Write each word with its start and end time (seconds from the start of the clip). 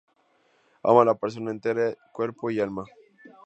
Ama 0.89 1.03
la 1.05 1.13
persona 1.13 1.51
entera, 1.51 1.93
cuerpo 2.11 2.49
y 2.49 2.59
alma. 2.59 2.85